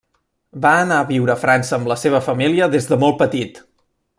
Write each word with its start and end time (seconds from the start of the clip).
Va 0.63 0.71
anar 0.85 0.95
a 1.01 1.05
viure 1.09 1.33
a 1.35 1.43
França 1.43 1.77
amb 1.79 1.91
la 1.91 1.99
seva 2.05 2.23
família 2.31 2.71
des 2.77 2.89
de 2.93 2.99
molt 3.05 3.21
petit. 3.25 3.63